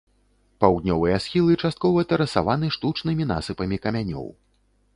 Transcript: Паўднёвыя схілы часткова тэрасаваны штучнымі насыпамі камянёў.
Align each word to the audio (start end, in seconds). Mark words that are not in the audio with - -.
Паўднёвыя 0.63 1.17
схілы 1.25 1.57
часткова 1.67 2.05
тэрасаваны 2.13 2.67
штучнымі 2.77 3.29
насыпамі 3.33 3.81
камянёў. 3.85 4.27